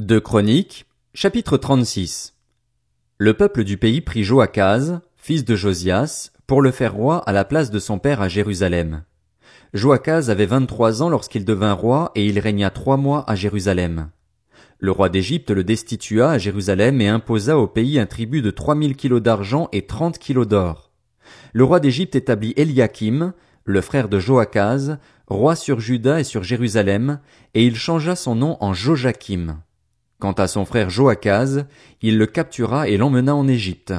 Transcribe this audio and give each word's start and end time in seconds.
De 0.00 0.18
Chroniques, 0.18 0.86
chapitre 1.12 1.58
36. 1.58 2.34
Le 3.18 3.34
peuple 3.34 3.64
du 3.64 3.76
pays 3.76 4.00
prit 4.00 4.24
Joachaz, 4.24 5.00
fils 5.18 5.44
de 5.44 5.54
Josias, 5.54 6.30
pour 6.46 6.62
le 6.62 6.70
faire 6.70 6.94
roi 6.94 7.18
à 7.28 7.32
la 7.32 7.44
place 7.44 7.70
de 7.70 7.78
son 7.78 7.98
père 7.98 8.22
à 8.22 8.28
Jérusalem. 8.28 9.02
Joachaz 9.74 10.30
avait 10.30 10.46
vingt-trois 10.46 11.02
ans 11.02 11.10
lorsqu'il 11.10 11.44
devint 11.44 11.74
roi 11.74 12.12
et 12.14 12.24
il 12.24 12.38
régna 12.38 12.70
trois 12.70 12.96
mois 12.96 13.30
à 13.30 13.34
Jérusalem. 13.34 14.08
Le 14.78 14.90
roi 14.90 15.10
d'Égypte 15.10 15.50
le 15.50 15.64
destitua 15.64 16.30
à 16.30 16.38
Jérusalem 16.38 17.02
et 17.02 17.08
imposa 17.08 17.58
au 17.58 17.66
pays 17.66 17.98
un 17.98 18.06
tribut 18.06 18.40
de 18.40 18.50
trois 18.50 18.74
mille 18.74 18.96
kilos 18.96 19.20
d'argent 19.20 19.68
et 19.70 19.84
trente 19.84 20.18
kilos 20.18 20.48
d'or. 20.48 20.92
Le 21.52 21.64
roi 21.64 21.78
d'Égypte 21.78 22.16
établit 22.16 22.54
Eliakim, 22.56 23.34
le 23.66 23.80
frère 23.82 24.08
de 24.08 24.18
Joachaz, 24.18 24.96
roi 25.26 25.56
sur 25.56 25.78
Juda 25.78 26.20
et 26.20 26.24
sur 26.24 26.42
Jérusalem, 26.42 27.20
et 27.52 27.66
il 27.66 27.76
changea 27.76 28.16
son 28.16 28.34
nom 28.34 28.56
en 28.60 28.72
Joachim. 28.72 29.58
Quant 30.20 30.32
à 30.32 30.48
son 30.48 30.66
frère 30.66 30.90
Joachaz, 30.90 31.64
il 32.02 32.18
le 32.18 32.26
captura 32.26 32.88
et 32.88 32.98
l'emmena 32.98 33.34
en 33.34 33.48
Égypte. 33.48 33.94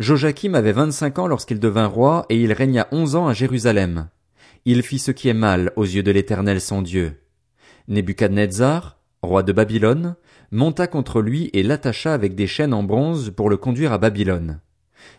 Joachim 0.00 0.54
avait 0.54 0.72
vingt-cinq 0.72 1.20
ans 1.20 1.28
lorsqu'il 1.28 1.60
devint 1.60 1.86
roi 1.86 2.26
et 2.28 2.42
il 2.42 2.52
régna 2.52 2.88
onze 2.90 3.14
ans 3.14 3.28
à 3.28 3.34
Jérusalem. 3.34 4.08
Il 4.64 4.82
fit 4.82 4.98
ce 4.98 5.12
qui 5.12 5.28
est 5.28 5.34
mal 5.34 5.72
aux 5.76 5.84
yeux 5.84 6.02
de 6.02 6.10
l'Éternel 6.10 6.60
son 6.60 6.82
Dieu. 6.82 7.20
Nebuchadnezzar, 7.86 8.98
roi 9.22 9.44
de 9.44 9.52
Babylone, 9.52 10.16
monta 10.50 10.88
contre 10.88 11.22
lui 11.22 11.50
et 11.52 11.62
l'attacha 11.62 12.14
avec 12.14 12.34
des 12.34 12.48
chaînes 12.48 12.74
en 12.74 12.82
bronze 12.82 13.30
pour 13.30 13.48
le 13.48 13.56
conduire 13.56 13.92
à 13.92 13.98
Babylone. 13.98 14.58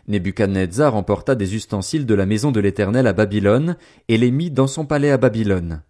Nebuchadnezzar 0.06 0.94
emporta 0.96 1.34
des 1.34 1.54
ustensiles 1.54 2.04
de 2.04 2.14
la 2.14 2.26
maison 2.26 2.52
de 2.52 2.60
l'Éternel 2.60 3.06
à 3.06 3.14
Babylone 3.14 3.76
et 4.08 4.18
les 4.18 4.30
mit 4.30 4.50
dans 4.50 4.66
son 4.66 4.84
palais 4.84 5.10
à 5.10 5.16
Babylone. 5.16 5.80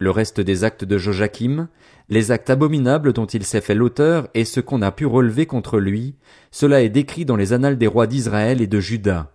Le 0.00 0.10
reste 0.10 0.40
des 0.40 0.62
actes 0.62 0.84
de 0.84 0.96
Joachim, 0.96 1.68
les 2.08 2.30
actes 2.30 2.50
abominables 2.50 3.12
dont 3.12 3.26
il 3.26 3.44
s'est 3.44 3.60
fait 3.60 3.74
l'auteur 3.74 4.28
et 4.34 4.44
ce 4.44 4.60
qu'on 4.60 4.80
a 4.80 4.92
pu 4.92 5.06
relever 5.06 5.46
contre 5.46 5.80
lui, 5.80 6.14
cela 6.52 6.82
est 6.82 6.88
décrit 6.88 7.24
dans 7.24 7.34
les 7.34 7.52
annales 7.52 7.78
des 7.78 7.88
rois 7.88 8.06
d'Israël 8.06 8.62
et 8.62 8.68
de 8.68 8.78
Juda. 8.78 9.32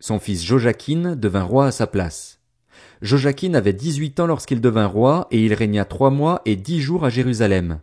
Son 0.00 0.18
fils 0.18 0.44
Joachim 0.44 1.16
devint 1.16 1.42
roi 1.42 1.66
à 1.66 1.70
sa 1.70 1.86
place. 1.86 2.40
Joachim 3.00 3.54
avait 3.54 3.72
dix-huit 3.72 4.20
ans 4.20 4.26
lorsqu'il 4.26 4.60
devint 4.60 4.86
roi 4.86 5.26
et 5.30 5.42
il 5.42 5.54
régna 5.54 5.86
trois 5.86 6.10
mois 6.10 6.42
et 6.44 6.56
dix 6.56 6.80
jours 6.80 7.06
à 7.06 7.10
Jérusalem. 7.10 7.80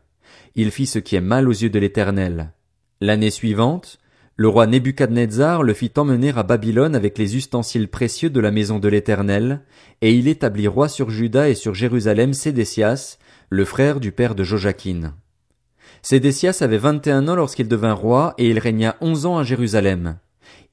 Il 0.54 0.70
fit 0.70 0.86
ce 0.86 1.00
qui 1.00 1.16
est 1.16 1.22
mal 1.22 1.48
aux 1.48 1.52
yeux 1.52 1.70
de 1.70 1.80
l'Éternel. 1.80 2.54
L'année 3.00 3.32
suivante, 3.32 3.98
le 4.42 4.48
roi 4.48 4.66
Nebuchadnezzar 4.66 5.62
le 5.62 5.72
fit 5.76 5.92
emmener 5.98 6.34
à 6.36 6.42
Babylone 6.42 6.96
avec 6.96 7.20
les 7.20 7.38
ustensiles 7.38 7.88
précieux 7.88 8.32
de 8.32 8.40
la 8.40 8.50
maison 8.50 8.80
de 8.80 8.88
l'Éternel, 8.88 9.62
et 10.02 10.16
il 10.16 10.28
établit 10.28 10.68
roi 10.68 10.90
sur 10.90 11.12
Juda 11.12 11.48
et 11.48 11.54
sur 11.54 11.76
Jérusalem 11.76 12.34
Sédécias, 12.34 13.20
le 13.52 13.66
frère 13.66 14.00
du 14.00 14.12
père 14.12 14.34
de 14.34 14.44
Joachim. 14.44 15.14
Sédécias 16.02 16.58
avait 16.62 16.80
vingt 16.80 17.06
et 17.06 17.12
un 17.12 17.28
ans 17.28 17.36
lorsqu'il 17.36 17.68
devint 17.68 17.94
roi, 17.94 18.34
et 18.40 18.50
il 18.50 18.58
régna 18.58 18.96
onze 19.00 19.28
ans 19.28 19.38
à 19.38 19.44
Jérusalem. 19.44 20.18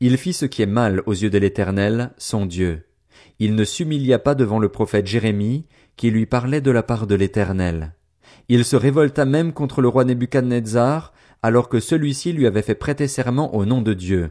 Il 0.01 0.17
fit 0.17 0.33
ce 0.33 0.47
qui 0.47 0.63
est 0.63 0.67
mal 0.67 1.03
aux 1.05 1.13
yeux 1.13 1.29
de 1.29 1.37
l'Éternel, 1.37 2.13
son 2.17 2.47
Dieu. 2.47 2.87
Il 3.39 3.55
ne 3.55 3.65
s'humilia 3.65 4.19
pas 4.19 4.35
devant 4.35 4.61
le 4.61 4.71
prophète 4.71 5.07
Jérémie, 5.07 5.67
qui 5.99 6.11
lui 6.11 6.25
parlait 6.25 6.63
de 6.63 6.71
la 6.71 6.83
part 6.83 7.07
de 7.07 7.17
l'Éternel. 7.17 7.93
Il 8.49 8.65
se 8.65 8.77
révolta 8.77 9.27
même 9.27 9.53
contre 9.53 9.83
le 9.83 9.89
roi 9.89 10.07
Nebuchadnezzar, 10.07 11.13
alors 11.43 11.69
que 11.69 11.81
celui-ci 11.81 12.33
lui 12.33 12.47
avait 12.47 12.63
fait 12.63 12.75
prêter 12.75 13.09
serment 13.09 13.55
au 13.55 13.65
nom 13.65 13.83
de 13.83 13.95
Dieu. 13.95 14.31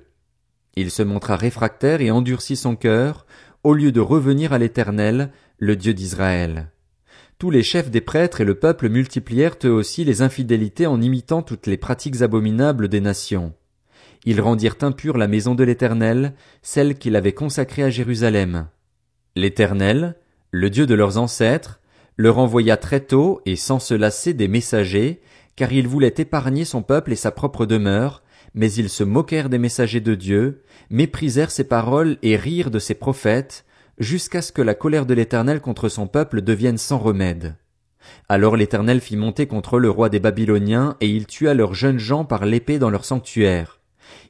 Il 0.76 0.92
se 0.92 1.04
montra 1.04 1.36
réfractaire 1.36 2.02
et 2.02 2.12
endurcit 2.12 2.56
son 2.56 2.76
cœur, 2.76 3.26
au 3.64 3.74
lieu 3.74 3.92
de 3.92 4.00
revenir 4.00 4.54
à 4.54 4.60
l'Éternel, 4.60 5.32
le 5.58 5.76
Dieu 5.76 5.94
d'Israël. 5.94 6.72
Tous 7.40 7.50
les 7.50 7.64
chefs 7.64 7.92
des 7.92 8.02
prêtres 8.02 8.42
et 8.42 8.46
le 8.46 8.56
peuple 8.56 8.90
multiplièrent 8.90 9.58
eux 9.66 9.72
aussi 9.72 10.04
les 10.04 10.22
infidélités 10.22 10.88
en 10.88 11.02
imitant 11.02 11.42
toutes 11.42 11.68
les 11.68 11.78
pratiques 11.78 12.22
abominables 12.22 12.88
des 12.88 13.02
nations. 13.02 13.54
Ils 14.26 14.42
rendirent 14.42 14.78
impure 14.82 15.18
la 15.18 15.28
maison 15.28 15.56
de 15.56 15.64
l'Éternel, 15.64 16.34
celle 16.62 16.98
qu'il 16.98 17.16
avait 17.16 17.34
consacrée 17.34 17.84
à 17.84 17.90
Jérusalem. 17.90 18.68
L'Éternel, 19.36 20.16
le 20.52 20.70
Dieu 20.70 20.88
de 20.88 20.96
leurs 20.96 21.18
ancêtres, 21.18 21.80
leur 22.18 22.40
envoya 22.40 22.78
très 22.78 23.02
tôt 23.02 23.42
et 23.46 23.56
sans 23.56 23.80
se 23.80 23.94
lasser 23.94 24.34
des 24.34 24.48
messagers, 24.48 25.22
car 25.58 25.74
il 25.74 25.88
voulait 25.88 26.14
épargner 26.18 26.64
son 26.64 26.84
peuple 26.84 27.12
et 27.12 27.18
sa 27.18 27.32
propre 27.32 27.66
demeure, 27.66 28.24
mais 28.54 28.72
ils 28.72 28.90
se 28.90 29.04
moquèrent 29.04 29.50
des 29.50 29.58
messagers 29.58 30.00
de 30.00 30.16
Dieu, 30.16 30.64
méprisèrent 30.90 31.52
ses 31.52 31.66
paroles 31.66 32.18
et 32.22 32.38
rirent 32.38 32.72
de 32.72 32.80
ses 32.80 32.94
prophètes, 32.94 33.66
jusqu'à 33.98 34.42
ce 34.42 34.52
que 34.52 34.62
la 34.62 34.76
colère 34.76 35.08
de 35.08 35.16
l'Éternel 35.16 35.60
contre 35.60 35.90
son 35.90 36.08
peuple 36.08 36.42
devienne 36.42 36.78
sans 36.78 37.00
remède. 37.00 37.56
Alors 38.30 38.56
l'Éternel 38.56 39.02
fit 39.02 39.18
monter 39.18 39.48
contre 39.48 39.80
le 39.80 39.90
roi 39.90 40.10
des 40.10 40.20
Babyloniens, 40.20 40.96
et 41.02 41.10
il 41.10 41.26
tua 41.26 41.56
leurs 41.56 41.74
jeunes 41.74 42.00
gens 42.00 42.24
par 42.24 42.46
l'épée 42.46 42.78
dans 42.78 42.92
leur 42.92 43.04
sanctuaire. 43.04 43.82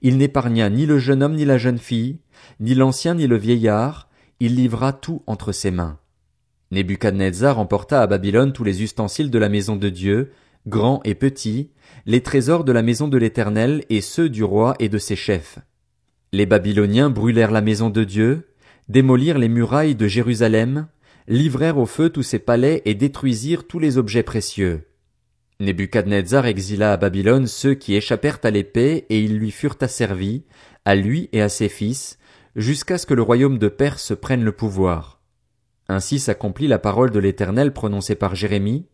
Il 0.01 0.17
n'épargna 0.17 0.69
ni 0.69 0.85
le 0.85 0.97
jeune 0.97 1.21
homme 1.21 1.35
ni 1.35 1.45
la 1.45 1.57
jeune 1.57 1.77
fille, 1.77 2.19
ni 2.61 2.73
l'ancien 2.73 3.15
ni 3.15 3.27
le 3.27 3.37
vieillard, 3.37 4.07
il 4.39 4.55
livra 4.55 4.93
tout 4.93 5.23
entre 5.27 5.51
ses 5.51 5.71
mains. 5.71 5.99
Nebuchadnezzar 6.71 7.59
emporta 7.59 8.01
à 8.01 8.07
Babylone 8.07 8.53
tous 8.53 8.63
les 8.63 8.81
ustensiles 8.81 9.31
de 9.31 9.39
la 9.39 9.49
maison 9.49 9.75
de 9.75 9.89
Dieu, 9.89 10.31
grands 10.67 11.01
et 11.05 11.15
petits, 11.15 11.71
les 12.05 12.21
trésors 12.21 12.63
de 12.63 12.71
la 12.71 12.81
maison 12.81 13.07
de 13.07 13.17
l'Éternel 13.17 13.83
et 13.89 14.01
ceux 14.01 14.29
du 14.29 14.43
roi 14.43 14.75
et 14.79 14.89
de 14.89 14.97
ses 14.97 15.15
chefs. 15.15 15.59
Les 16.33 16.45
Babyloniens 16.45 17.09
brûlèrent 17.09 17.51
la 17.51 17.61
maison 17.61 17.89
de 17.89 18.03
Dieu, 18.03 18.49
démolirent 18.89 19.37
les 19.37 19.47
murailles 19.47 19.95
de 19.95 20.07
Jérusalem, 20.07 20.87
livrèrent 21.27 21.77
au 21.77 21.85
feu 21.85 22.09
tous 22.09 22.23
ses 22.23 22.39
palais 22.39 22.81
et 22.85 22.95
détruisirent 22.95 23.65
tous 23.65 23.79
les 23.79 23.97
objets 23.97 24.23
précieux. 24.23 24.87
Nebuchadnezzar 25.59 26.45
exila 26.45 26.93
à 26.93 26.97
Babylone 26.97 27.47
ceux 27.47 27.73
qui 27.73 27.95
échappèrent 27.95 28.39
à 28.43 28.51
l'épée 28.51 29.05
et 29.09 29.19
ils 29.21 29.37
lui 29.37 29.51
furent 29.51 29.77
asservis, 29.81 30.43
à 30.85 30.95
lui 30.95 31.29
et 31.31 31.41
à 31.41 31.49
ses 31.49 31.69
fils, 31.69 32.19
jusqu'à 32.55 32.97
ce 32.97 33.05
que 33.05 33.13
le 33.13 33.21
royaume 33.21 33.57
de 33.57 33.67
Perse 33.67 34.13
prenne 34.19 34.43
le 34.43 34.51
pouvoir. 34.51 35.21
Ainsi 35.89 36.19
s'accomplit 36.19 36.67
la 36.67 36.79
parole 36.79 37.11
de 37.11 37.19
l'Éternel 37.19 37.71
prononcée 37.71 38.15
par 38.15 38.35
Jérémie, 38.35 38.85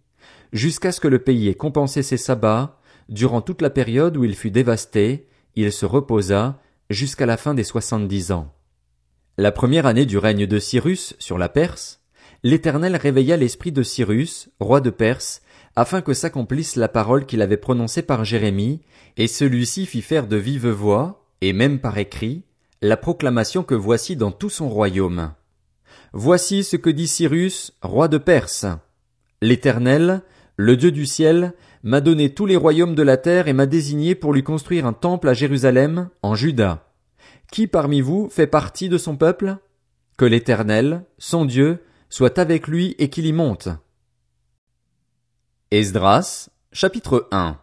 jusqu'à 0.53 0.91
ce 0.91 1.02
que 1.02 1.08
le 1.09 1.19
pays 1.19 1.50
ait 1.50 1.56
compensé 1.56 2.03
ses 2.03 2.18
sabbats, 2.18 2.80
durant 3.09 3.41
toute 3.41 3.62
la 3.62 3.69
période 3.69 4.16
où 4.16 4.24
il 4.24 4.36
fut 4.36 4.52
dévasté, 4.52 5.28
il 5.56 5.72
se 5.74 5.86
reposa, 5.86 6.59
jusqu'à 6.90 7.25
la 7.25 7.38
fin 7.38 7.53
des 7.53 7.64
soixante-dix 7.64 8.31
ans. 8.31 8.53
La 9.38 9.52
première 9.52 9.88
année 9.88 10.06
du 10.06 10.18
règne 10.18 10.46
de 10.46 10.59
Cyrus 10.59 11.16
sur 11.19 11.38
la 11.38 11.50
Perse, 11.50 12.02
l'Éternel 12.44 12.96
réveilla 12.96 13.36
l'esprit 13.36 13.72
de 13.72 13.84
Cyrus, 13.84 14.50
roi 14.59 14.80
de 14.80 14.92
Perse, 14.92 15.42
afin 15.75 16.02
que 16.02 16.13
s'accomplisse 16.13 16.75
la 16.75 16.88
parole 16.88 17.25
qu'il 17.25 17.42
avait 17.42 17.58
prononcée 17.58 18.03
par 18.03 18.24
Jérémie, 18.24 18.81
et 19.18 19.28
celui-ci 19.28 19.86
fit 19.88 20.02
faire 20.02 20.28
de 20.28 20.38
vive 20.38 20.69
voix, 20.69 21.25
et 21.42 21.52
même 21.52 21.80
par 21.80 21.97
écrit, 21.97 22.44
la 22.81 22.97
proclamation 22.97 23.63
que 23.63 23.75
voici 23.75 24.16
dans 24.16 24.31
tout 24.31 24.50
son 24.50 24.69
royaume. 24.69 25.34
Voici 26.12 26.63
ce 26.63 26.75
que 26.75 26.92
dit 26.92 27.08
Cyrus, 27.08 27.74
roi 27.81 28.08
de 28.08 28.19
Perse. 28.19 28.68
L'Éternel, 29.42 30.22
le 30.56 30.78
Dieu 30.78 30.91
du 30.91 31.06
ciel 31.06 31.53
m'a 31.81 32.00
donné 32.00 32.34
tous 32.34 32.46
les 32.46 32.56
royaumes 32.56 32.96
de 32.96 33.03
la 33.03 33.18
terre 33.18 33.47
et 33.47 33.53
m'a 33.53 33.66
désigné 33.66 34.16
pour 34.16 34.34
lui 34.34 34.44
construire 34.44 34.86
un 34.86 34.94
temple 34.94 35.28
à 35.28 35.34
Jérusalem, 35.34 36.09
en 36.22 36.36
Juda. 36.36 36.88
Qui 37.52 37.68
parmi 37.68 38.02
vous 38.02 38.30
fait 38.30 38.47
partie 38.47 38.90
de 38.90 38.97
son 38.97 39.18
peuple? 39.18 39.58
Que 40.18 40.25
l'Éternel, 40.25 41.06
son 41.18 41.46
Dieu, 41.46 41.84
soit 42.09 42.38
avec 42.38 42.68
lui 42.68 42.96
et 43.00 43.09
qu'il 43.09 43.25
y 43.25 43.34
monte. 43.34 43.69
Esdras, 45.72 46.50
chapitre 46.72 47.28
1 47.31 47.58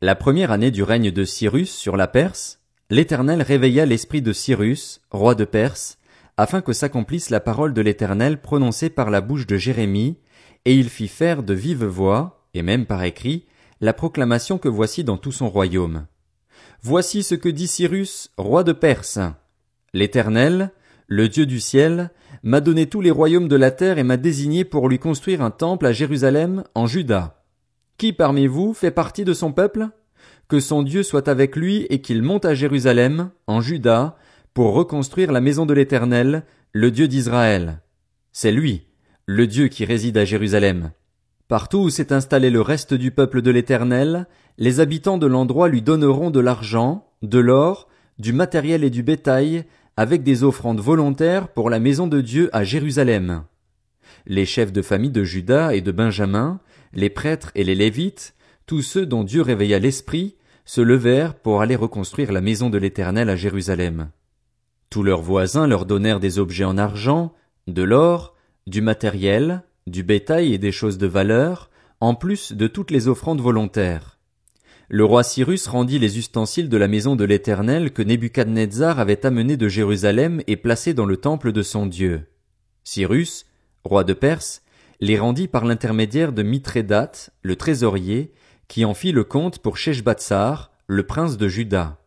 La 0.00 0.16
première 0.16 0.50
année 0.50 0.72
du 0.72 0.82
règne 0.82 1.12
de 1.12 1.24
Cyrus 1.24 1.70
sur 1.72 1.96
la 1.96 2.08
Perse, 2.08 2.60
l'Éternel 2.90 3.42
réveilla 3.42 3.86
l'esprit 3.86 4.22
de 4.22 4.32
Cyrus, 4.32 5.00
roi 5.10 5.36
de 5.36 5.44
Perse, 5.44 5.98
afin 6.36 6.60
que 6.60 6.72
s'accomplisse 6.72 7.30
la 7.30 7.40
parole 7.40 7.72
de 7.74 7.80
l'Éternel 7.80 8.40
prononcée 8.40 8.90
par 8.90 9.10
la 9.10 9.20
bouche 9.20 9.46
de 9.46 9.56
Jérémie, 9.56 10.18
et 10.64 10.74
il 10.74 10.88
fit 10.88 11.08
faire 11.08 11.42
de 11.42 11.54
vive 11.54 11.84
voix, 11.84 12.46
et 12.54 12.62
même 12.62 12.86
par 12.86 13.02
écrit, 13.02 13.46
la 13.80 13.92
proclamation 13.92 14.58
que 14.58 14.68
voici 14.68 15.04
dans 15.04 15.16
tout 15.16 15.32
son 15.32 15.48
royaume. 15.48 16.06
Voici 16.82 17.22
ce 17.22 17.34
que 17.34 17.48
dit 17.48 17.66
Cyrus, 17.66 18.30
roi 18.36 18.64
de 18.64 18.72
Perse. 18.72 19.18
L'Éternel, 19.94 20.72
le 21.06 21.28
Dieu 21.28 21.46
du 21.46 21.60
ciel, 21.60 22.10
m'a 22.42 22.60
donné 22.60 22.86
tous 22.86 23.00
les 23.00 23.10
royaumes 23.10 23.48
de 23.48 23.56
la 23.56 23.70
terre 23.70 23.98
et 23.98 24.04
m'a 24.04 24.16
désigné 24.16 24.64
pour 24.64 24.88
lui 24.88 24.98
construire 24.98 25.42
un 25.42 25.50
temple 25.50 25.86
à 25.86 25.92
Jérusalem, 25.92 26.64
en 26.74 26.86
Juda. 26.86 27.44
Qui 27.98 28.12
parmi 28.12 28.46
vous 28.46 28.72
fait 28.72 28.90
partie 28.90 29.24
de 29.24 29.34
son 29.34 29.52
peuple? 29.52 29.88
Que 30.48 30.60
son 30.60 30.82
Dieu 30.82 31.02
soit 31.02 31.28
avec 31.28 31.56
lui 31.56 31.86
et 31.90 32.00
qu'il 32.00 32.22
monte 32.22 32.44
à 32.44 32.54
Jérusalem, 32.54 33.30
en 33.46 33.60
Juda, 33.60 34.16
pour 34.54 34.74
reconstruire 34.74 35.32
la 35.32 35.40
maison 35.40 35.66
de 35.66 35.74
l'Éternel, 35.74 36.44
le 36.72 36.90
Dieu 36.90 37.08
d'Israël. 37.08 37.80
C'est 38.32 38.52
lui, 38.52 38.86
le 39.32 39.46
Dieu 39.46 39.68
qui 39.68 39.84
réside 39.84 40.18
à 40.18 40.24
Jérusalem. 40.24 40.92
Partout 41.48 41.78
où 41.78 41.90
s'est 41.90 42.12
installé 42.12 42.50
le 42.50 42.60
reste 42.60 42.94
du 42.94 43.10
peuple 43.10 43.42
de 43.42 43.50
l'Éternel, 43.50 44.26
les 44.58 44.80
habitants 44.80 45.18
de 45.18 45.26
l'endroit 45.26 45.68
lui 45.68 45.82
donneront 45.82 46.30
de 46.30 46.40
l'argent, 46.40 47.08
de 47.22 47.38
l'or, 47.38 47.88
du 48.18 48.32
matériel 48.32 48.84
et 48.84 48.90
du 48.90 49.02
bétail, 49.02 49.64
avec 49.96 50.22
des 50.22 50.44
offrandes 50.44 50.80
volontaires 50.80 51.48
pour 51.48 51.70
la 51.70 51.78
maison 51.78 52.06
de 52.06 52.20
Dieu 52.20 52.50
à 52.52 52.62
Jérusalem. 52.64 53.44
Les 54.26 54.46
chefs 54.46 54.72
de 54.72 54.82
famille 54.82 55.10
de 55.10 55.24
Juda 55.24 55.74
et 55.74 55.80
de 55.80 55.92
Benjamin, 55.92 56.60
les 56.92 57.10
prêtres 57.10 57.50
et 57.54 57.64
les 57.64 57.74
Lévites, 57.74 58.34
tous 58.66 58.82
ceux 58.82 59.06
dont 59.06 59.24
Dieu 59.24 59.42
réveilla 59.42 59.78
l'esprit 59.78 60.36
se 60.64 60.80
levèrent 60.80 61.34
pour 61.34 61.60
aller 61.62 61.76
reconstruire 61.76 62.32
la 62.32 62.40
maison 62.40 62.70
de 62.70 62.78
l'Éternel 62.78 63.28
à 63.30 63.36
Jérusalem. 63.36 64.10
Tous 64.90 65.02
leurs 65.02 65.22
voisins 65.22 65.66
leur 65.66 65.86
donnèrent 65.86 66.20
des 66.20 66.38
objets 66.38 66.64
en 66.64 66.78
argent, 66.78 67.32
de 67.66 67.82
l'or, 67.82 68.31
du 68.66 68.80
matériel, 68.80 69.62
du 69.86 70.02
bétail 70.02 70.52
et 70.54 70.58
des 70.58 70.72
choses 70.72 70.98
de 70.98 71.06
valeur, 71.06 71.70
en 72.00 72.14
plus 72.14 72.52
de 72.52 72.66
toutes 72.66 72.90
les 72.90 73.08
offrandes 73.08 73.40
volontaires. 73.40 74.18
Le 74.88 75.04
roi 75.04 75.22
Cyrus 75.22 75.68
rendit 75.68 75.98
les 75.98 76.18
ustensiles 76.18 76.68
de 76.68 76.76
la 76.76 76.88
maison 76.88 77.16
de 77.16 77.24
l'Éternel 77.24 77.92
que 77.92 78.02
Nebuchadnezzar 78.02 79.00
avait 79.00 79.24
amenés 79.24 79.56
de 79.56 79.68
Jérusalem 79.68 80.42
et 80.46 80.56
placés 80.56 80.94
dans 80.94 81.06
le 81.06 81.16
temple 81.16 81.52
de 81.52 81.62
son 81.62 81.86
Dieu. 81.86 82.26
Cyrus, 82.84 83.46
roi 83.84 84.04
de 84.04 84.12
Perse, 84.12 84.62
les 85.00 85.18
rendit 85.18 85.48
par 85.48 85.64
l'intermédiaire 85.64 86.32
de 86.32 86.42
Mithrédate, 86.42 87.30
le 87.42 87.56
trésorier, 87.56 88.32
qui 88.68 88.84
en 88.84 88.94
fit 88.94 89.12
le 89.12 89.24
compte 89.24 89.58
pour 89.58 89.76
Sheshbatsar, 89.76 90.72
le 90.86 91.06
prince 91.06 91.36
de 91.36 91.48
Juda. 91.48 91.98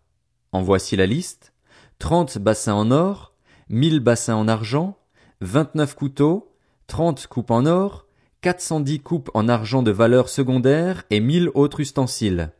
En 0.52 0.62
voici 0.62 0.96
la 0.96 1.06
liste. 1.06 1.54
Trente 2.00 2.38
bassins 2.38 2.74
en 2.74 2.92
or, 2.92 3.34
mille 3.70 4.00
bassins 4.00 4.36
en 4.36 4.48
argent, 4.48 4.98
vingt-neuf 5.42 5.96
couteaux, 5.96 6.52
trente 6.88 7.28
coupes 7.28 7.52
en 7.52 7.66
or, 7.66 8.06
quatre 8.42 8.62
cent 8.62 8.80
dix 8.80 9.00
coupes 9.00 9.32
en 9.34 9.48
argent 9.48 9.84
de 9.84 9.92
valeur 9.92 10.30
secondaire 10.30 11.04
et 11.10 11.20
mille 11.20 11.50
autres 11.54 11.80
ustensiles. 11.80 12.52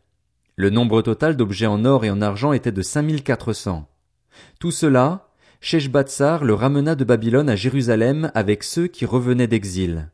Le 0.56 0.70
nombre 0.70 1.02
total 1.02 1.36
d'objets 1.36 1.66
en 1.66 1.86
or 1.86 2.06
et 2.06 2.10
en 2.10 2.22
argent 2.22 2.54
était 2.54 2.72
de 2.72 2.82
cinq 2.82 3.04
mille 3.04 3.24
quatre 3.24 3.54
cents. 3.54 3.88
Tout 4.60 4.72
cela, 4.72 5.30
Sheshbatsar 5.62 6.44
le 6.44 6.54
ramena 6.54 6.96
de 6.96 7.04
Babylone 7.04 7.50
à 7.50 7.56
Jérusalem 7.56 8.32
avec 8.36 8.64
ceux 8.64 8.88
qui 8.88 9.06
revenaient 9.06 9.48
d'exil. 9.48 10.10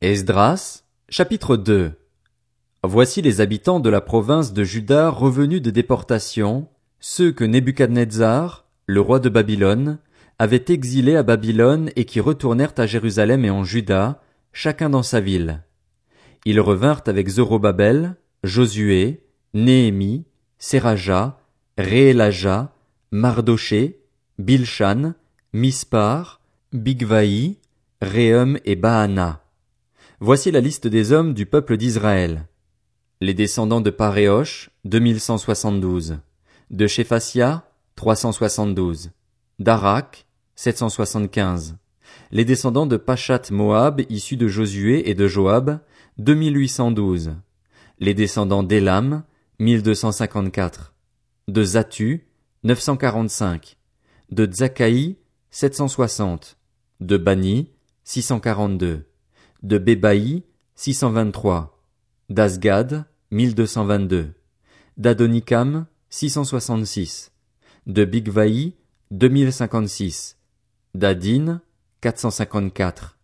Esdras, 0.00 0.84
chapitre 1.08 1.56
2 1.56 1.92
Voici 2.82 3.22
les 3.22 3.40
habitants 3.40 3.80
de 3.80 3.88
la 3.88 4.02
province 4.02 4.52
de 4.52 4.64
Juda 4.64 5.08
revenus 5.08 5.62
de 5.62 5.70
déportation, 5.70 6.68
ceux 7.00 7.32
que 7.32 7.44
Nebuchadnezzar, 7.44 8.66
le 8.86 9.00
roi 9.00 9.18
de 9.20 9.30
Babylone, 9.30 9.98
avait 10.38 10.64
exilés 10.68 11.16
à 11.16 11.22
Babylone 11.22 11.90
et 11.96 12.04
qui 12.04 12.20
retournèrent 12.20 12.74
à 12.76 12.86
Jérusalem 12.86 13.44
et 13.44 13.50
en 13.50 13.64
Juda, 13.64 14.22
chacun 14.52 14.90
dans 14.90 15.02
sa 15.02 15.20
ville. 15.20 15.62
Ils 16.44 16.60
revinrent 16.60 17.02
avec 17.06 17.28
Zorobabel, 17.28 18.16
Josué, 18.42 19.24
Néhémie, 19.54 20.24
Seraja, 20.58 21.38
Réélaja, 21.78 22.74
Mardoché, 23.10 24.00
Bilshan, 24.38 25.14
Mispar, 25.52 26.40
Bigvaï, 26.72 27.56
Réhum 28.02 28.58
et 28.64 28.76
Baana. 28.76 29.44
Voici 30.20 30.50
la 30.50 30.60
liste 30.60 30.86
des 30.86 31.12
hommes 31.12 31.34
du 31.34 31.46
peuple 31.46 31.76
d'Israël. 31.76 32.46
Les 33.20 33.34
descendants 33.34 33.80
de 33.80 33.90
Paréosh, 33.90 34.70
2172. 34.84 36.18
De 36.70 36.86
Shephasia, 36.86 37.70
372. 37.96 39.10
D'Arak, 39.58 40.23
775. 40.56 41.76
Les 42.30 42.44
descendants 42.44 42.86
de 42.86 42.96
Pachat 42.96 43.42
Moab 43.50 44.02
issus 44.08 44.36
de 44.36 44.48
Josué 44.48 45.08
et 45.10 45.14
de 45.14 45.26
Joab, 45.26 45.80
2812. 46.18 47.34
Les 47.98 48.14
descendants 48.14 48.62
d'Elam, 48.62 49.24
1254. 49.58 50.94
De 51.48 51.62
Zatu, 51.62 52.26
945. 52.64 53.76
De 54.30 54.46
Tzakaï, 54.46 55.16
760. 55.50 56.56
De 57.00 57.16
Bani, 57.16 57.70
642. 58.04 59.04
De 59.62 59.78
Bébaï, 59.78 60.44
623. 60.74 61.78
D'Asgad, 62.30 63.04
1222. 63.30 64.32
D'Adonikam, 64.96 65.86
666. 66.10 67.32
De 67.86 68.04
Bigvaï, 68.04 68.74
2056. 69.10 70.36
D'Adin, 70.94 71.60
454. 72.02 73.18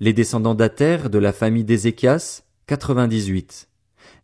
Les 0.00 0.12
descendants 0.12 0.56
d'Ater 0.56 1.08
de 1.08 1.18
la 1.20 1.32
famille 1.32 1.62
d'Ézéchias, 1.62 2.42
98. 2.66 3.68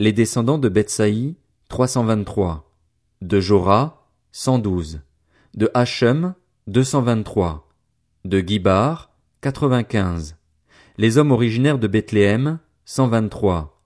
Les 0.01 0.13
descendants 0.13 0.59
de 0.59 0.69
Bethsaï, 0.69 1.37
323. 1.69 2.69
De 3.23 3.39
Jorah, 3.39 4.09
112. 4.33 5.01
De 5.55 5.71
Hachem, 5.75 6.35
223. 6.67 7.69
De 8.25 8.41
Gibar, 8.41 9.13
95. 9.43 10.35
Les 10.97 11.19
hommes 11.19 11.31
originaires 11.31 11.79
de 11.79 11.87
Bethléem, 11.87 12.59
123. 12.85 13.81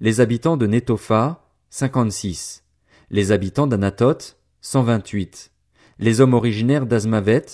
Les 0.00 0.20
habitants 0.20 0.56
de 0.56 0.66
Netopha, 0.66 1.50
56. 1.68 2.64
Les 3.10 3.30
habitants 3.30 3.66
d'Anatoth, 3.66 4.38
128. 4.62 5.52
Les 5.98 6.22
hommes 6.22 6.32
originaires 6.32 6.86
d'Azmavet, 6.86 7.44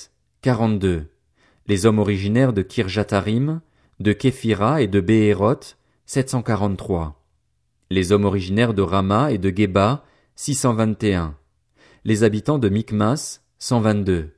42. 0.43 1.05
Les 1.67 1.85
hommes 1.85 1.99
originaires 1.99 2.55
de 2.55 2.63
Kirjatarim, 2.63 3.61
de 3.99 4.13
Képhira 4.15 4.81
et 4.81 4.87
de 4.87 4.99
Béhéroth, 4.99 5.77
743. 6.07 7.23
Les 7.91 8.11
hommes 8.13 8.25
originaires 8.25 8.73
de 8.73 8.81
Rama 8.81 9.33
et 9.33 9.37
de 9.37 9.55
Geba, 9.55 10.03
621. 10.37 11.37
Les 12.07 12.25
habitants 12.25 12.59
de 12.59 12.71
Micmas, 12.71 13.43
122. 13.59 14.31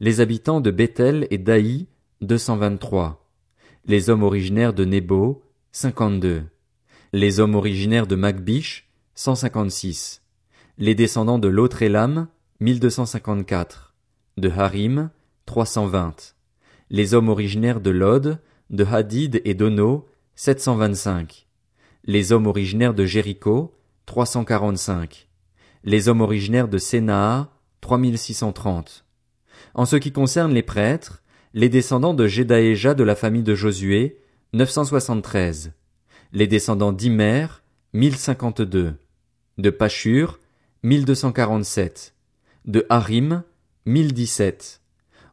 Les 0.00 0.20
habitants 0.20 0.60
de 0.60 0.70
Bethel 0.70 1.26
et 1.30 1.38
d'Aï, 1.38 1.86
223. 2.20 3.26
Les 3.86 4.10
hommes 4.10 4.24
originaires 4.24 4.74
de 4.74 4.84
Nebo, 4.84 5.42
52. 5.72 6.44
Les 7.14 7.40
hommes 7.40 7.54
originaires 7.54 8.06
de 8.06 8.16
Magbish, 8.16 8.90
156. 9.14 10.20
Les 10.76 10.94
descendants 10.94 11.38
de 11.38 11.48
l'autre 11.48 11.82
Elam, 11.82 12.28
1254. 12.60 13.94
De 14.36 14.50
Harim, 14.50 15.10
320. 15.48 16.34
Les 16.90 17.14
hommes 17.14 17.30
originaires 17.30 17.80
de 17.80 17.88
Lod, 17.88 18.38
de 18.68 18.84
Hadid 18.84 19.40
et 19.46 19.54
d'Ono, 19.54 20.06
725. 20.34 21.46
Les 22.04 22.32
hommes 22.32 22.46
originaires 22.46 22.92
de 22.92 23.06
Jéricho, 23.06 23.74
345. 24.04 25.26
Les 25.84 26.08
hommes 26.08 26.20
originaires 26.20 26.68
de 26.68 26.76
Sénaa, 26.76 27.50
3630. 27.80 29.06
En 29.72 29.86
ce 29.86 29.96
qui 29.96 30.12
concerne 30.12 30.52
les 30.52 30.62
prêtres, 30.62 31.22
les 31.54 31.70
descendants 31.70 32.12
de 32.12 32.26
Jedaéja 32.26 32.92
de 32.92 33.02
la 33.02 33.16
famille 33.16 33.42
de 33.42 33.54
Josué, 33.54 34.20
973. 34.52 35.72
Les 36.34 36.46
descendants 36.46 36.92
d'Imer, 36.92 37.46
1052. 37.94 38.96
De 39.56 39.70
Pachur, 39.70 40.40
1247 40.82 42.14
de 42.66 42.84
Harim, 42.90 43.44
1017. 43.86 44.77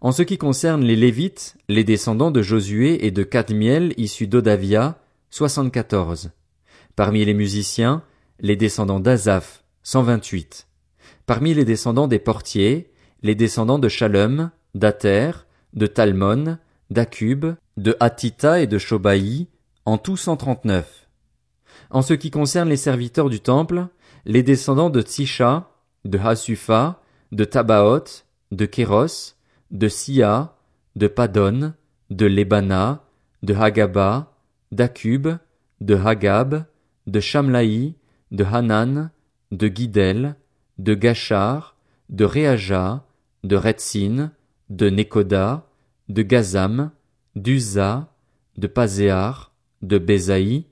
En 0.05 0.11
ce 0.11 0.21
qui 0.21 0.37
concerne 0.37 0.83
les 0.83 0.95
Lévites, 0.95 1.57
les 1.67 1.83
descendants 1.83 2.29
de 2.29 2.43
Josué 2.43 3.07
et 3.07 3.09
de 3.09 3.23
Cadmiel 3.23 3.91
issus 3.97 4.27
d'Odavia, 4.27 4.99
74. 5.31 6.29
Parmi 6.95 7.25
les 7.25 7.33
musiciens, 7.33 8.03
les 8.39 8.55
descendants 8.55 8.99
d'Azaph, 8.99 9.63
128. 9.81 10.67
Parmi 11.25 11.55
les 11.55 11.65
descendants 11.65 12.07
des 12.07 12.19
portiers, 12.19 12.91
les 13.23 13.33
descendants 13.33 13.79
de 13.79 13.89
Shalom, 13.89 14.51
d'Ater, 14.75 15.47
de 15.73 15.87
Talmon, 15.87 16.59
d'Akub, 16.91 17.55
de 17.77 17.97
Hatita 17.99 18.61
et 18.61 18.67
de 18.67 18.77
Shobaï, 18.77 19.47
en 19.85 19.97
tout 19.97 20.17
139. 20.17 21.07
En 21.89 22.03
ce 22.03 22.13
qui 22.13 22.29
concerne 22.29 22.69
les 22.69 22.77
serviteurs 22.77 23.31
du 23.31 23.39
temple, 23.39 23.87
les 24.25 24.43
descendants 24.43 24.91
de 24.91 25.01
Tsisha, 25.01 25.71
de 26.03 26.19
Hasufa, 26.19 27.01
de 27.31 27.43
Tabaoth, 27.43 28.27
de 28.51 28.67
Kéros, 28.67 29.34
de 29.75 29.89
Sia, 29.89 30.53
de 30.95 31.07
Padon, 31.07 31.73
de 32.09 32.25
Lebana, 32.25 33.03
de 33.43 33.53
Hagaba, 33.53 34.33
d'Akub, 34.71 35.37
de 35.81 35.95
Hagab, 35.95 36.65
de 37.07 37.19
Shamlaï, 37.19 37.95
de 38.31 38.43
Hanan, 38.45 39.11
de 39.51 39.67
Gidel, 39.67 40.37
de 40.77 40.93
Gachar, 40.93 41.75
de 42.09 42.23
Réaja, 42.23 43.05
de 43.43 43.57
Retsin, 43.57 44.31
de 44.69 44.89
Nekoda, 44.89 45.67
de 46.07 46.21
Gazam, 46.21 46.91
d'Uza, 47.35 48.09
de 48.57 48.67
Pazéar, 48.67 49.51
de 49.81 49.97
Bézaï, 49.97 50.65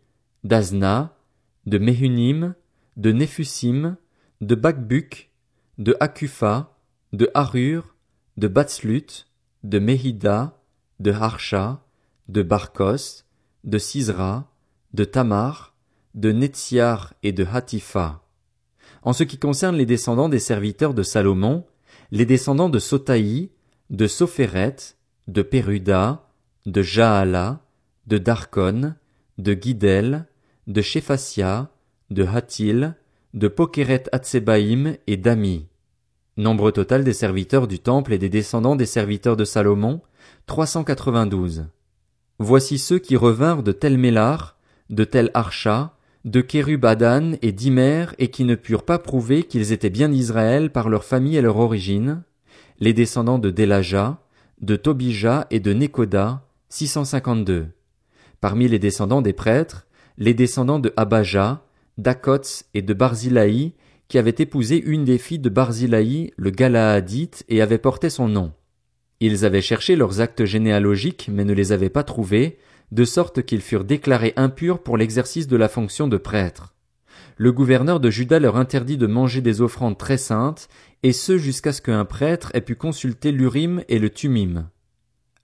d'Azna, 0.45 1.13
de 1.65 1.77
Mehunim, 1.77 2.55
de 2.95 3.11
Nephusim, 3.11 3.97
de 4.39 4.55
Bakbuk, 4.55 5.29
de 5.77 5.95
Akufa, 5.99 6.73
de 7.11 7.29
Harur, 7.33 7.92
de 8.37 8.47
Batslut, 8.47 9.27
de 9.63 9.79
Mehida, 9.79 10.59
de 10.99 11.11
Harsha, 11.11 11.83
de 12.27 12.41
Barkos, 12.41 13.25
de 13.63 13.77
Sisra, 13.77 14.51
de 14.93 15.03
Tamar, 15.03 15.73
de 16.13 16.31
Netziar 16.31 17.13
et 17.23 17.31
de 17.31 17.45
Hatifa. 17.45 18.23
En 19.01 19.13
ce 19.13 19.23
qui 19.23 19.37
concerne 19.37 19.75
les 19.75 19.85
descendants 19.85 20.29
des 20.29 20.39
serviteurs 20.39 20.93
de 20.93 21.03
Salomon, 21.03 21.65
les 22.11 22.25
descendants 22.25 22.69
de 22.69 22.79
Sotaï, 22.79 23.49
de 23.89 24.07
Sopheret, 24.07 24.75
de 25.27 25.41
Peruda, 25.41 26.29
de 26.65 26.81
Jaala, 26.81 27.61
de 28.07 28.17
Darkon, 28.17 28.95
de 29.37 29.53
Guidel, 29.53 30.25
de 30.67 30.81
Shephasia, 30.81 31.69
de 32.09 32.23
Hatil, 32.23 32.95
de 33.33 33.47
Pokeret 33.47 34.03
Hatsebaïm 34.11 34.95
et 35.07 35.17
d'Ami. 35.17 35.67
Nombre 36.35 36.71
total 36.71 37.03
des 37.03 37.13
serviteurs 37.13 37.67
du 37.67 37.77
temple 37.77 38.11
et 38.11 38.17
des 38.17 38.29
descendants 38.29 38.75
des 38.75 38.87
serviteurs 38.87 39.37
de 39.37 39.45
Salomon, 39.45 40.01
392. 40.47 41.65
Voici 42.39 42.79
ceux 42.79 42.97
qui 42.97 43.15
revinrent 43.15 43.61
de 43.61 43.71
Tel 43.71 43.99
Mélar, 43.99 44.57
de 44.89 45.03
Tel 45.03 45.29
Archa, 45.35 45.95
de 46.25 46.41
Kérubadan 46.41 47.33
et 47.43 47.51
d'Imer 47.51 48.07
et 48.17 48.29
qui 48.29 48.45
ne 48.45 48.55
purent 48.55 48.85
pas 48.85 48.97
prouver 48.97 49.43
qu'ils 49.43 49.73
étaient 49.73 49.91
bien 49.91 50.11
Israël 50.11 50.71
par 50.71 50.89
leur 50.89 51.03
famille 51.03 51.37
et 51.37 51.41
leur 51.41 51.57
origine, 51.57 52.23
les 52.79 52.93
descendants 52.93 53.37
de 53.37 53.51
Delaja, 53.51 54.17
de 54.59 54.75
Tobija 54.75 55.45
et 55.51 55.59
de 55.59 55.71
Nekoda, 55.71 56.47
652. 56.69 57.67
Parmi 58.41 58.67
les 58.67 58.79
descendants 58.79 59.21
des 59.21 59.33
prêtres, 59.33 59.85
les 60.17 60.33
descendants 60.33 60.79
de 60.79 60.93
Abaja, 60.97 61.63
d'Akots 61.99 62.65
et 62.73 62.81
de 62.81 62.93
Barzilaï, 62.95 63.73
qui 64.07 64.17
avaient 64.17 64.35
épousé 64.37 64.81
une 64.81 65.05
des 65.05 65.17
filles 65.17 65.39
de 65.39 65.49
Barzilaï, 65.49 66.31
le 66.37 66.49
Galaadite, 66.49 67.43
et 67.49 67.61
avaient 67.61 67.77
porté 67.77 68.09
son 68.09 68.27
nom. 68.27 68.51
Ils 69.19 69.45
avaient 69.45 69.61
cherché 69.61 69.95
leurs 69.95 70.21
actes 70.21 70.45
généalogiques, 70.45 71.29
mais 71.31 71.45
ne 71.45 71.53
les 71.53 71.71
avaient 71.71 71.89
pas 71.89 72.03
trouvés, 72.03 72.57
de 72.91 73.05
sorte 73.05 73.43
qu'ils 73.43 73.61
furent 73.61 73.85
déclarés 73.85 74.33
impurs 74.35 74.83
pour 74.83 74.97
l'exercice 74.97 75.47
de 75.47 75.57
la 75.57 75.69
fonction 75.69 76.07
de 76.07 76.17
prêtre. 76.17 76.75
Le 77.37 77.51
gouverneur 77.51 77.99
de 77.99 78.09
Juda 78.11 78.39
leur 78.39 78.57
interdit 78.57 78.97
de 78.97 79.07
manger 79.07 79.41
des 79.41 79.61
offrandes 79.61 79.97
très 79.97 80.17
saintes, 80.17 80.67
et 81.01 81.13
ce 81.13 81.37
jusqu'à 81.37 81.73
ce 81.73 81.81
qu'un 81.81 82.05
prêtre 82.05 82.51
ait 82.53 82.61
pu 82.61 82.75
consulter 82.75 83.31
l'Urim 83.31 83.83
et 83.89 83.97
le 83.97 84.09
Tumim. 84.09 84.69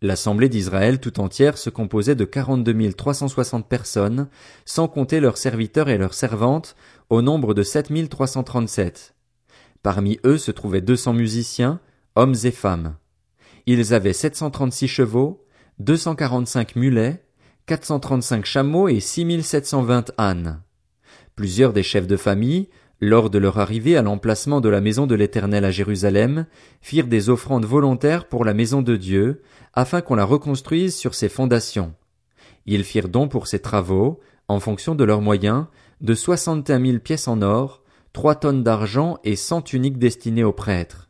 L'assemblée 0.01 0.47
d'Israël 0.47 0.99
tout 0.99 1.19
entière 1.19 1.57
se 1.57 1.69
composait 1.69 2.15
de 2.15 2.23
quarante-deux 2.23 2.93
trois 2.93 3.13
cent 3.13 3.27
soixante 3.27 3.67
personnes, 3.67 4.29
sans 4.65 4.87
compter 4.87 5.19
leurs 5.19 5.37
serviteurs 5.37 5.89
et 5.89 5.97
leurs 5.97 6.13
servantes, 6.13 6.75
au 7.09 7.21
nombre 7.21 7.53
de 7.53 7.63
sept 7.63 7.89
mille 7.89 8.07
trois 8.07 8.27
cent 8.27 8.43
trente-sept. 8.43 9.15
Parmi 9.81 10.19
eux 10.25 10.37
se 10.37 10.51
trouvaient 10.51 10.81
deux 10.81 10.95
cents 10.95 11.13
musiciens, 11.13 11.79
hommes 12.15 12.35
et 12.43 12.51
femmes. 12.51 12.95
Ils 13.65 13.93
avaient 13.93 14.13
sept 14.13 14.35
cent 14.35 14.51
trente-six 14.51 14.87
chevaux, 14.87 15.45
deux 15.79 15.97
cent 15.97 16.15
quarante-cinq 16.15 16.75
mulets, 16.75 17.23
quatre 17.65 17.85
cent 17.85 17.99
trente-cinq 17.99 18.45
chameaux 18.45 18.87
et 18.87 18.99
six 18.99 19.25
mille 19.25 19.43
sept 19.43 19.65
cent 19.65 19.81
vingt 19.81 20.11
ânes. 20.17 20.61
Plusieurs 21.35 21.73
des 21.73 21.83
chefs 21.83 22.07
de 22.07 22.17
famille, 22.17 22.69
lors 23.01 23.29
de 23.29 23.39
leur 23.39 23.59
arrivée 23.59 23.95
à 23.95 24.01
l'emplacement 24.01 24.59
de 24.59 24.69
la 24.69 24.81
maison 24.81 25.07
de 25.07 25.15
l'Éternel 25.15 25.63
à 25.63 25.71
Jérusalem, 25.71 26.45
firent 26.81 27.07
des 27.07 27.29
offrandes 27.29 27.65
volontaires 27.65 28.27
pour 28.27 28.43
la 28.43 28.53
maison 28.53 28.81
de 28.81 28.97
Dieu, 28.97 29.41
afin 29.73 30.01
qu'on 30.01 30.15
la 30.15 30.25
reconstruise 30.25 30.95
sur 30.95 31.15
ses 31.15 31.29
fondations. 31.29 31.93
Ils 32.65 32.83
firent 32.83 33.07
don 33.07 33.29
pour 33.29 33.47
ces 33.47 33.59
travaux, 33.59 34.19
en 34.49 34.59
fonction 34.59 34.95
de 34.95 35.03
leurs 35.05 35.21
moyens, 35.21 35.67
de 36.01 36.13
soixante 36.13 36.69
et 36.69 36.73
un 36.73 36.79
mille 36.79 36.99
pièces 36.99 37.27
en 37.27 37.41
or, 37.41 37.83
trois 38.13 38.35
tonnes 38.35 38.63
d'argent 38.63 39.17
et 39.23 39.35
cent 39.35 39.61
tuniques 39.61 39.99
destinées 39.99 40.43
aux 40.43 40.53
prêtres. 40.53 41.09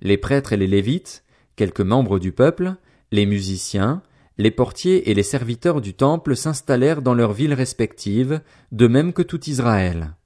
Les 0.00 0.16
prêtres 0.16 0.52
et 0.52 0.56
les 0.56 0.66
lévites, 0.66 1.24
quelques 1.56 1.80
membres 1.80 2.18
du 2.18 2.32
peuple, 2.32 2.74
les 3.12 3.26
musiciens, 3.26 4.02
les 4.38 4.50
portiers 4.50 5.10
et 5.10 5.14
les 5.14 5.22
serviteurs 5.22 5.80
du 5.80 5.94
temple 5.94 6.36
s'installèrent 6.36 7.02
dans 7.02 7.14
leurs 7.14 7.32
villes 7.32 7.54
respectives, 7.54 8.40
de 8.72 8.86
même 8.88 9.12
que 9.12 9.22
tout 9.22 9.48
Israël. 9.48 10.16